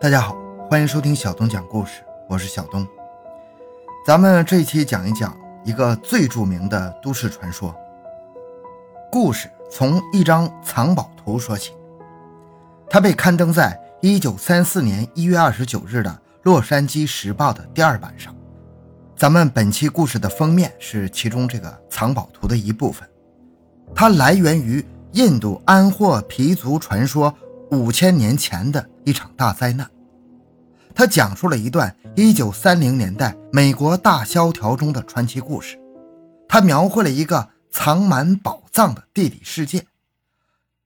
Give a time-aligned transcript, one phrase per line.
[0.00, 0.36] 大家好，
[0.70, 2.86] 欢迎收听小东讲故事，我是小东。
[4.06, 7.74] 咱们这一期讲一讲一个最著名的都市传说。
[9.10, 11.72] 故事从一张藏宝图说起，
[12.88, 16.10] 它被刊登在1934年1月29日的
[16.44, 18.32] 《洛杉矶时报》的第二版上。
[19.16, 23.08] 咱们本期故事的封面是其中这个藏宝图的一部分，
[23.96, 27.34] 它来源于印度安霍皮族传说。
[27.70, 29.88] 五千年前的一场大灾难，
[30.94, 35.78] 他讲述了一段一九三零年代美国大萧条中的传奇故事。
[36.48, 39.84] 他描绘了一个藏满宝藏的地理世界，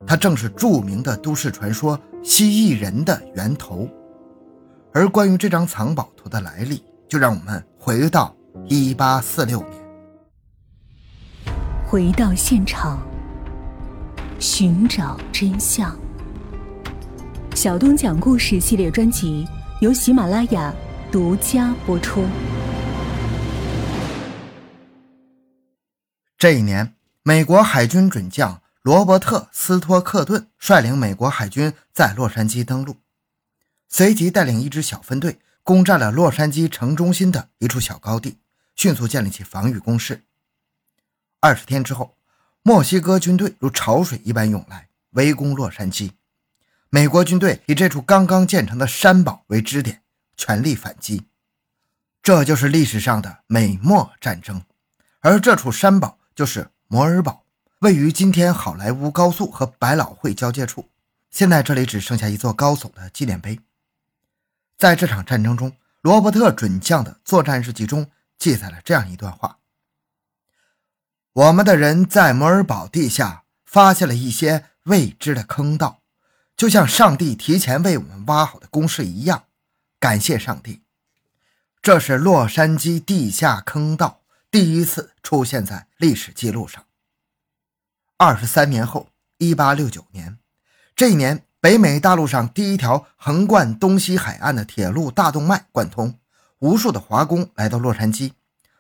[0.05, 3.89] 它正是著名的都市传说“蜥蜴人”的源头。
[4.93, 8.35] 而关于这张藏宝图的来历，就让我们回到
[8.67, 9.83] 一八四六年，
[11.87, 13.01] 回到现场，
[14.41, 15.97] 寻找真相。
[17.63, 19.47] 小东讲故事系列专辑
[19.81, 20.75] 由喜马拉雅
[21.13, 22.27] 独家播出。
[26.37, 32.97] 这一年，美国海军准将罗伯特·斯托克顿率领美国海军在洛杉矶登陆，
[33.89, 38.39] 随即带领一支小分队攻占了洛杉矶城中心的一处小高地，
[38.75, 40.25] 迅速建立起防御工事。
[41.39, 42.17] 二十天之后，
[42.65, 46.11] 墨西哥军队如潮水一般涌来，围攻洛杉矶。
[46.95, 50.03] 美国军队以这处刚刚建成的山堡为支点，
[50.37, 51.27] 全力反击。
[52.23, 54.63] 这就是历史上的美墨战争，
[55.21, 57.47] 而这处山堡就是摩尔堡，
[57.79, 60.91] 位于今天好莱坞高速和百老汇交界处。
[61.31, 63.59] 现在这里只剩下一座高耸的纪念碑。
[64.77, 69.57] 在这场战争中，罗伯特准将的作战日记中记载了这样一段话
[71.33, 76.01] ：“我们的人在摩尔堡地下发现了一些未知的坑道。”
[76.57, 79.45] 就像上帝提前为我们挖好的工事一样，
[79.99, 80.83] 感谢上帝。
[81.81, 86.85] 这是洛杉矶地下坑道第一次出现在历史记录上。
[88.17, 89.09] 二十三年后，
[89.39, 90.39] 一八六九年，
[90.95, 96.21] 这一年，北美大陆上第一条横贯东西海岸的铁路大动脉贯通，
[96.61, 98.35] 无数的华工来到洛杉矶，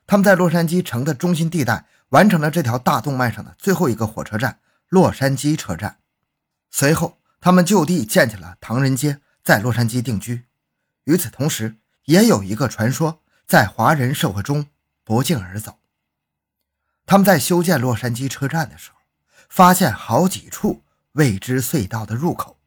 [0.06, 5.97] 他们在洛杉矶城的中心地带完成了这条大动脉上的最后一个火车站——洛杉矶车站。
[6.71, 7.19] 随后。
[7.42, 10.44] 他们就地建起了唐人街，在洛杉矶定居。
[11.04, 14.69] 与此同时，也有一个传说在华人社会中
[15.03, 15.81] 不胫而走。
[17.04, 18.98] 他们在修建洛杉矶车站的时候，
[19.48, 22.60] 发现好几处未知隧道的入口。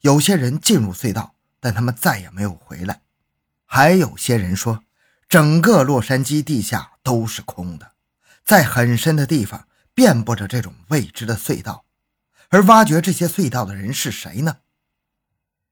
[0.00, 3.02] 有些人进入隧道，但他们再也没有回来。
[3.66, 4.82] 还有些人说，
[5.28, 7.92] 整个洛杉矶地下都是空的，
[8.42, 11.83] 在很深的地方遍布着这种未知的隧道。
[12.54, 14.58] 而挖掘这些隧道的人是谁呢？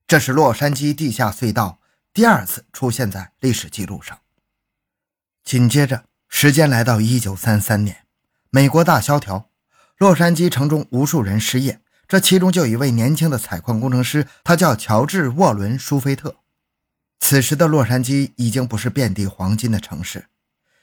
[0.04, 1.78] 这是洛杉矶地下隧道
[2.12, 4.19] 第二次出现在历史记录上。
[5.44, 7.98] 紧接着，时间来到一九三三年，
[8.50, 9.48] 美国大萧条，
[9.97, 16.34] 洛杉矶城中无数人失业，这其中就有一位年轻的采矿工程师，他叫乔治·沃伦·舒菲特。
[17.21, 20.26] 此时的洛杉矶已经不是遍地黄金的城市，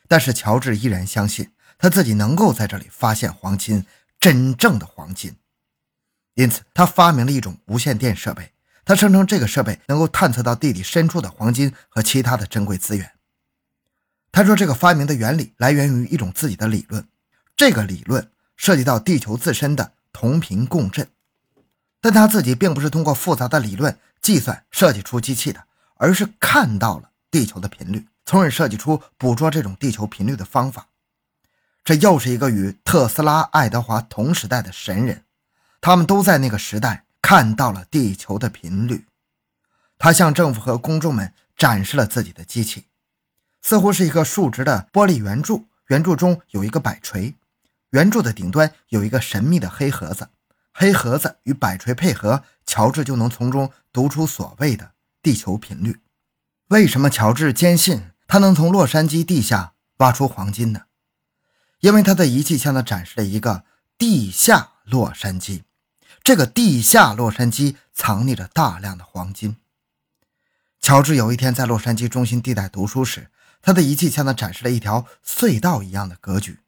[0.08, 3.86] 但是乔治依然相信他自己能够在这里发现黄金，
[4.18, 5.36] 真正的黄金。
[6.40, 8.54] 因此，他发明了一种无线电设备。
[8.86, 13.12] 他声称这个设备能够探测到地底深处的黄金和其他的珍贵资源。
[14.32, 17.06] 他说，这个发明的原理来源于一种自己的理论。
[17.58, 21.10] 这个理论涉及到地球自身的同频共振，
[22.00, 30.88] 但他自己并不是通过复杂的理论计算设计出机器的，而是看到了地球的频率，从而设计出捕捉这种地球频率的方法。
[31.84, 35.26] 这又是一个与特斯拉、爱德华同时代的神人。
[35.82, 39.06] 他们都在那个时代看到了地球的频率。
[39.98, 42.86] 他向政府和公众们展示了自己的机器，
[43.62, 47.36] 似乎是一个竖直的玻璃圆柱，圆柱中有一个摆锤，
[47.90, 50.30] 圆柱的顶端有一个神秘的黑盒子，
[50.74, 54.92] 黑盒子与摆锤配合，乔治就能从中读出所谓的
[55.22, 56.00] 地球频率。
[56.70, 60.84] 为什么乔治坚信他能从洛杉矶地下挖出黄金呢？
[61.80, 63.64] 因为他的仪器向他展示了一个
[63.98, 65.64] 地下洛杉矶。
[66.30, 69.56] 这个地下洛杉矶藏匿着大量的黄金。
[70.80, 73.32] 乔治有一天在洛杉矶中心地带读书时，
[73.64, 76.60] 他的仪器向他展示了一条隧道一样的格局，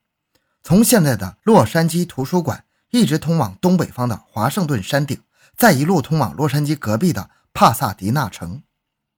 [0.63, 5.21] 从现在的洛杉矶图书馆一直通往东北方的华盛顿山顶，
[5.55, 8.63] 再一路通往洛杉矶隔壁的帕萨迪纳城。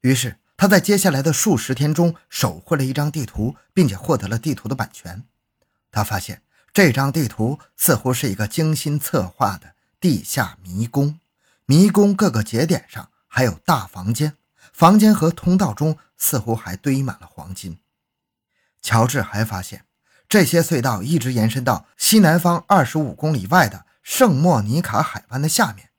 [0.01, 5.23] 于是他在接下来的数十天中手绘了一张地图，并且获得了地图的版权。
[5.89, 6.41] 他发现
[6.73, 9.75] 这张地图似乎是一个精心策划的。
[10.03, 11.21] 地下迷宫，
[11.65, 14.35] 迷宫各个节点上还有大房间，
[14.73, 17.79] 房间和通道中似乎还堆满了黄金。
[18.81, 19.85] 乔治还发现，
[20.27, 25.91] 这些隧道一直延伸到西南方二十五公里外的圣莫尼卡海湾的下面，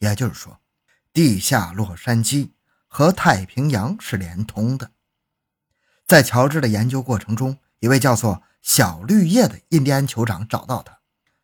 [0.00, 0.60] 也就是说，
[1.14, 2.50] 地下洛杉矶
[2.86, 4.90] 和太平洋是连通的。
[6.06, 10.98] 在乔治的研究过程中，一位叫做小绿叶的印第安酋长找到他。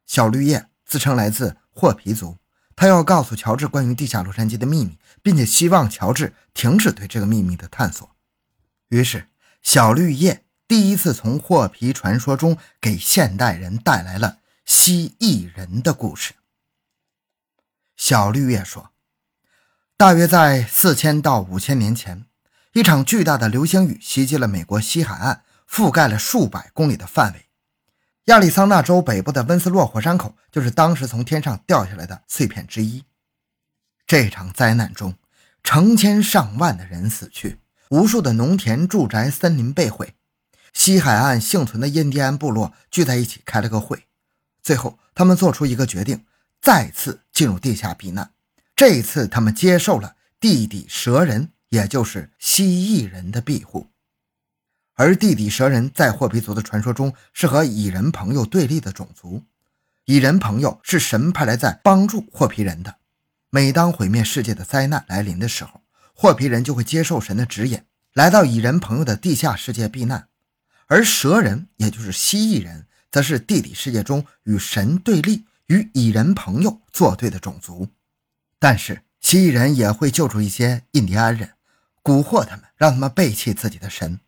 [0.04, 2.38] 小绿叶自称来自霍皮族，
[2.76, 8.08] 他要告诉乔治关于地下洛杉矶的秘密，并且希望乔治停止对这个秘密的探索。
[8.88, 9.28] 于是，
[9.62, 10.44] 小绿叶。
[10.68, 16.32] 第一次从霍皮传说中给现代人带来了蜥蜴人的故事。
[17.94, 18.90] 小绿叶说，
[19.98, 22.24] 大约在四千到五千年前，
[22.72, 27.51] 一场巨大的流星雨袭击了美国西海岸，覆盖了数百公里的范围。
[28.26, 33.02] 亚利桑那州北部的温斯洛火山口就是当时从天上掉下来的碎片之一。
[34.06, 35.16] 这场灾难中，
[35.64, 37.58] 成千上万的人死去，
[37.90, 40.14] 无数的农田、住宅、森林被毁。
[40.72, 44.06] 西海岸幸存的印第安部落聚在一起开了个会，
[44.62, 46.24] 最后他们做出一个决定，
[46.60, 48.30] 再次进入地下避难。
[48.76, 53.88] 这一次，他们接受了地底蛇人，也就是蜥蜴人的庇护。
[54.94, 59.42] 而地底蛇人在霍皮族的传说中是和蚁人朋友对立的种族，
[60.04, 62.96] 蚁人朋友是神派来在帮助霍皮人的。
[63.50, 65.82] 每当毁灭世界的灾难来临的时候，
[66.14, 67.82] 霍皮人就会接受神的指引，
[68.14, 70.28] 来到蚁人朋友的地下世界避难。
[70.86, 77.88] 而蛇人，也就是蜥蜴人，则是地底世界中与神对立、与蚁人朋友作对的种族。
[78.58, 81.52] 但是，蜥蜴人也会救出一些印第安人，
[82.02, 84.20] 蛊惑他们，让他们背弃自己的神。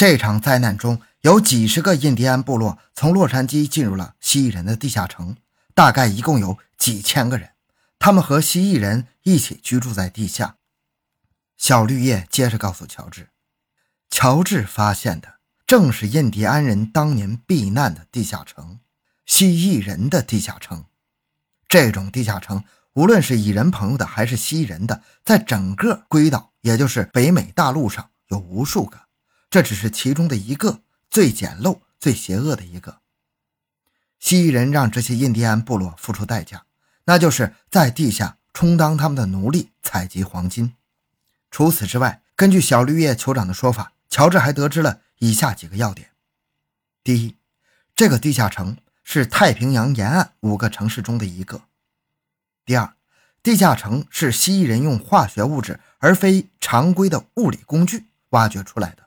[0.00, 5.36] 这场灾难中有几十个印第安部落从洛杉矶进入了蜥蜴人的地下城，
[5.74, 7.50] 大概一共有几千个人，
[7.98, 10.56] 他们和蜥蜴人一起居住在地下。
[11.58, 13.28] 小绿叶接着告诉乔治，
[14.08, 15.34] 乔治发现的。
[15.66, 18.80] 正是印第安人当年避难的地下城，
[19.26, 20.86] 蜥蜴人的地下城。
[21.68, 22.64] 这种地下城，
[22.94, 28.98] 无论是蚁人朋友的还是蜥蜴人的，在整个龟岛，也就是北美大陆上有无数个。
[29.50, 30.80] 这只是其中的一个，
[31.10, 33.00] 最简陋、最邪恶的一个。
[34.20, 36.64] 蜥蜴人让这些印第安部落付出代价，
[37.04, 40.76] 那就是在地下充当他们的奴隶，采集黄金。
[41.50, 45.00] 除此之外，根据小绿叶酋长的说法，乔治还得知了。
[45.18, 46.10] 以下几个要点：
[47.02, 47.36] 第一，
[47.94, 51.62] 这个地下城是太平洋沿岸五个城市中的一个；
[52.64, 52.94] 第二，
[53.42, 59.02] 地下城是蜥蜴人用化学物质而非常规的物理工具挖掘出来的；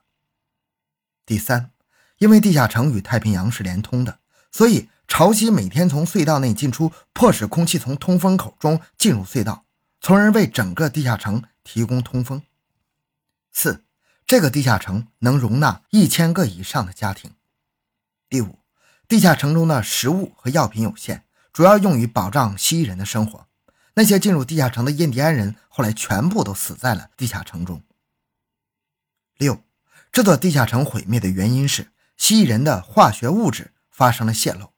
[1.25, 1.71] 第三，
[2.17, 4.19] 因为地下城与太平洋是连通的，
[4.51, 9.65] 所以潮汐每天从隧道内进出，迫使空气从通风口中进入隧道，
[10.01, 12.39] 从而为整个地下城提供通风；
[13.51, 13.83] 四。
[14.25, 17.31] 这个地下城能容纳一千个以上的家庭。
[18.29, 18.59] 第五，
[19.05, 23.45] 地下城中的食物和药品有限，主要用于保障蜥蜴人的生活。
[23.95, 27.83] 那些进入地下城的印第安人后来全部都死在了地下城中。
[29.37, 29.61] 六，
[30.13, 34.71] 这座地下城毁灭的原因是蜥蜴人的化学物质发生了泄漏，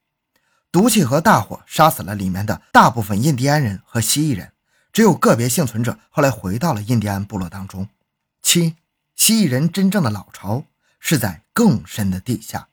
[0.72, 4.54] 毒气和大火杀死了里面的大部分印第安人和蜥蜴人，
[4.94, 7.90] 只有个别幸存者后来回到了印第安部落当中。
[8.42, 8.78] 七。
[9.14, 10.66] 蜥蜴人真正的老巢
[11.00, 12.68] 是在更深的地下，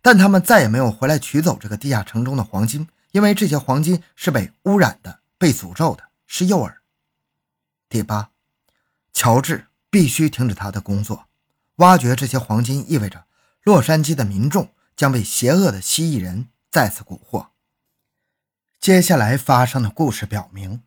[0.00, 6.74] 但他们再也没有回来取走这个地下城中的黄金，因为这些黄金是被污染的、被诅咒的，是诱饵。
[7.88, 8.30] 第八，
[9.12, 11.26] 乔治必须停止他的工作，
[11.76, 13.24] 挖掘这些黄金意味着
[13.62, 17.48] 洛杉矶的民众将被邪恶的蜥蜴人再次蛊惑。
[18.80, 20.82] 接下来发生的故事表明，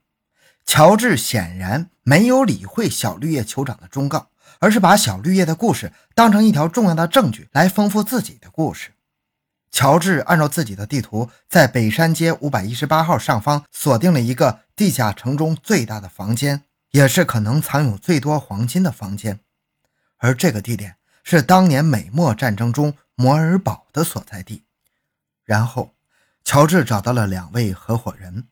[0.65, 4.30] 乔治显然没有理会小绿叶酋长的忠告。
[4.60, 8.94] 而是把小绿叶的故事当成一条重要的证据来丰富自己的故事。
[9.72, 19.39] 乔治按照自己的地图，在北山街五百一十八号上方锁定了一个地下城中最大的房间，也是可能藏有最多黄金的房间。
[20.25, 24.63] 而这个地点是当年美墨战争中摩尔堡的所在地。
[25.44, 25.94] 然后，
[26.44, 28.48] 乔治找到了两位合伙人：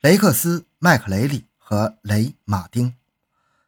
[0.00, 2.94] 雷克斯·麦克雷里和雷·马丁。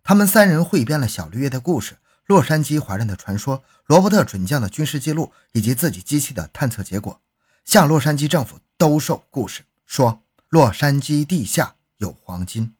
[0.03, 7.21] 他们三人汇编了小绿叶的故事、洛杉矶华人的传说、罗伯特准将的军事记录以及自己机器的探测结果，
[7.67, 12.75] 向洛杉矶政府兜售故事，说洛杉矶地下有黄金。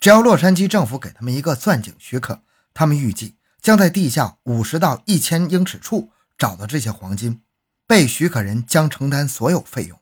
[0.00, 2.40] 只要洛杉矶政府给他们一个钻井许可，
[2.72, 7.42] 他们预计将在地下五十到一千英尺处找到这些黄金。
[7.86, 10.00] 被许可人将承担所有费用，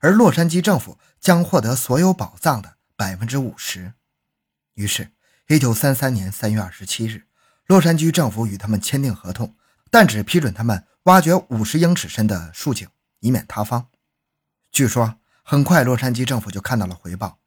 [0.00, 3.92] 而洛杉矶政府将获得所有宝藏的百分之五十。
[4.74, 5.12] 于是。
[5.50, 7.24] 一九三三年三月二十七日，
[7.68, 9.56] 洛杉矶政府与他们签订合同，
[9.90, 12.86] 但只批准他们挖掘五十英尺深的竖井，
[13.20, 13.88] 以免塌方。
[14.70, 17.38] 据说，很快洛杉矶政府就看到了回报。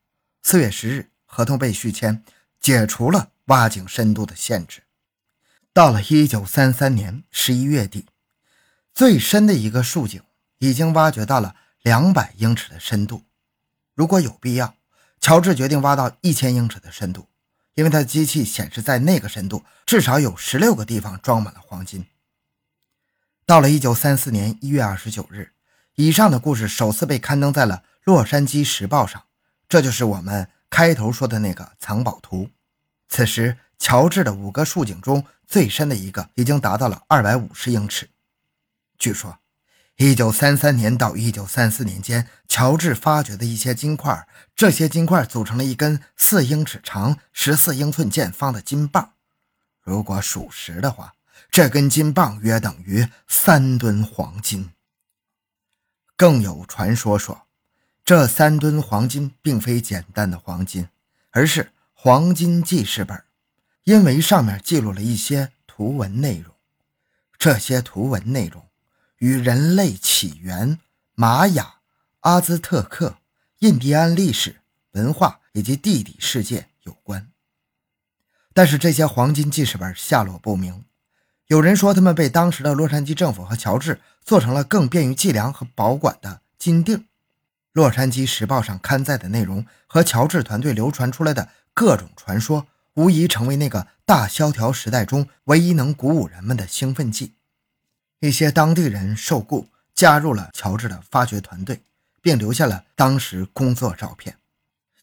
[0.41, 2.23] 四月十日，合同被续签，
[2.59, 4.81] 解除了挖井深度的限制。
[5.73, 8.05] 到了一九三三年十一月底，
[8.93, 10.21] 最深的一个竖井
[10.57, 13.23] 已经挖掘到了两百英尺的深度。
[13.95, 14.75] 如果有必要，
[15.21, 17.29] 乔治决定挖到一千英尺的深度。
[17.75, 22.05] 因为他的机器显示，在那个深度至少有十六个地方装满了黄金。
[23.45, 25.53] 到了一九三四年一月二十九日，
[25.95, 29.23] 以上的故事首次被刊登在了《洛杉矶时报》上，
[29.69, 32.49] 这就是我们开头说的那个藏宝图。
[33.07, 38.07] 此时，乔治的五个竖井中最深的一个已经达到了二百五十英尺。
[38.97, 39.39] 据说。
[39.97, 49.13] 一九三三年到一九三四年间，乔治发掘的一些金块，这些金块组成了一根四英尺长、十四英寸见方的金棒。
[49.83, 51.13] 如果属实的话，
[51.51, 54.71] 这根金棒约等于三吨黄金。
[56.15, 57.45] 更有传说说，
[58.03, 60.89] 这三吨黄金并非简单的黄金，
[61.29, 63.23] 而是黄金记事本，
[63.83, 66.53] 因为上面记录了一些图文内容。
[67.37, 68.65] 这些图文内容。
[69.17, 70.79] 与人类起源、
[71.13, 71.75] 玛雅、
[72.21, 73.17] 阿兹特克、
[73.59, 74.61] 印第安历史
[74.93, 77.29] 文化以及地底世界有关，
[78.51, 80.85] 但是这些黄金记事本下落不明。
[81.45, 87.05] 有人说，他们被当时的洛杉矶政府和乔治做成了更便于计量和保管的金锭。
[87.73, 97.35] 洛杉矶时报上刊载的内容和乔治团队流传出来的各种传说，无疑成为那个大萧条时代中唯一能鼓舞人们的兴奋剂。
[98.19, 101.81] 一些当地人受雇加入了乔治的发掘团队，
[102.21, 104.37] 并留下了当时工作照片。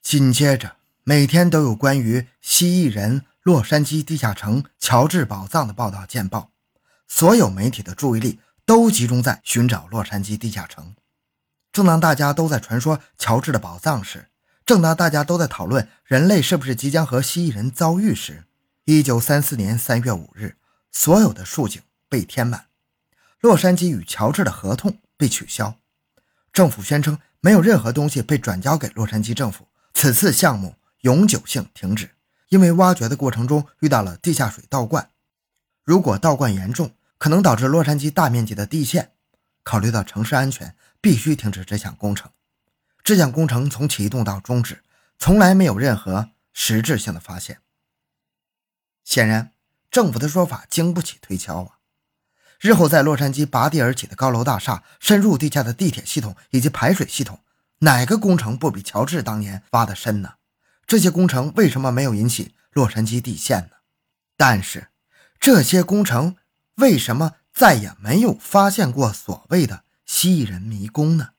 [0.02, 6.50] 紧接着，每天都有关于蜥蜴人、洛杉矶地下城、乔治宝藏的报道见报，
[7.06, 10.94] 所有媒体的注意力都集中在寻找洛杉矶地下城。
[11.72, 14.28] 正当大家都在传说乔治的宝藏时，
[14.68, 18.44] 正当大家都在讨论人类是不是即将和蜥蜴人遭遇时，
[18.84, 20.56] 一九三四年三月五日，
[20.92, 22.66] 所有的竖井被填满。
[23.40, 25.76] 洛杉矶与乔治的合同被取消，
[26.52, 32.10] 政府宣称没有任何东西被转交给洛杉矶政府，此次项目永久性停止，
[32.50, 35.08] 因为挖掘的过程中遇到了地下水倒灌，
[35.82, 39.12] 如果倒灌严重，可能导致洛杉矶大面积的地陷。
[39.62, 42.30] 考虑到城市安全，必须停止这项工程。
[43.08, 44.82] 这项工程从启动到终止，
[45.18, 47.62] 从来没有任何实质性的发现。
[49.02, 49.54] 显然，
[49.90, 51.78] 政府的说法经不起推敲啊。
[52.60, 57.40] 日后在洛杉矶拔地而起的高楼大厦、深入地下的地铁系统以及排水系统，
[57.78, 60.34] 哪个工程不比乔治当年挖的深呢？
[60.86, 63.76] 这些工程为什么没有引起洛杉矶地陷呢？
[64.36, 64.88] 但是，
[65.40, 66.36] 这些工程
[66.74, 71.30] 为什么再也没有发现过所谓的蜥蜴人迷宫呢？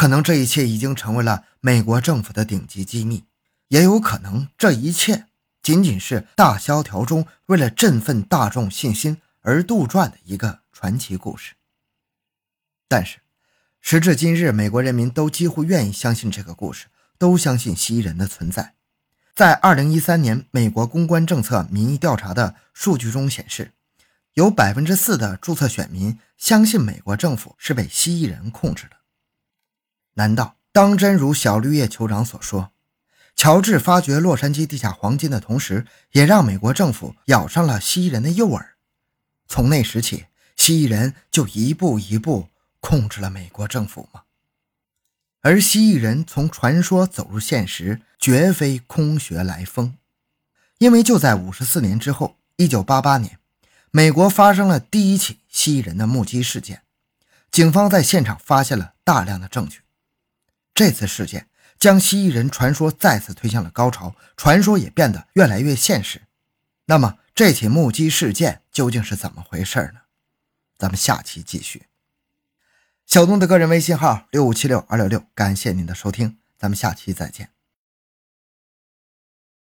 [0.00, 3.24] 可能这一切已经成为了美国政府的顶级机密，
[3.68, 5.26] 也有可能这一切
[5.62, 9.18] 仅仅是大萧条中为了振奋大众信心。
[9.42, 11.52] 而杜撰的一个传奇故事，
[12.88, 13.18] 但是
[13.82, 16.86] 时至今日，美国人民都几乎愿意相信这个故事，
[17.18, 18.72] 都相信蜥蜴人的存在。
[19.34, 23.74] 在2013年美国公关政策民意调查的数据中显示，
[24.32, 28.96] 有百分之四的注册选民相信美国政府是被蜥蜴人控制的。
[30.14, 32.72] 难道当真如小绿叶酋长所说，
[33.36, 38.64] 乔治发掘洛杉矶地下黄金的同时，也让美国政府咬上了蜥蜴人的诱饵？
[39.48, 40.26] 从那时起，
[40.56, 42.48] 蜥蜴人就一步一步
[42.80, 44.22] 控制了美国政府吗？
[45.42, 49.94] 而蜥蜴人从传说走入现实，绝非空穴来风，
[50.78, 53.38] 因为就在五十四年之后，一九八八年，
[53.90, 56.82] 美国发生了第一起蜥蜴人的目击事件，
[57.50, 59.80] 警方在现场发现了大量的证据。
[60.80, 61.46] 这次事件
[61.78, 66.22] 将蜥蜴人传说再次推向了高潮，传说也变得越来越现实。
[66.86, 70.00] 那么，这起目击事件究竟是怎么回事呢？
[70.78, 71.82] 咱们下期继续。
[73.04, 77.50] 小东的个人微信号六五七六二六六，感谢您的收听，咱们下期再见。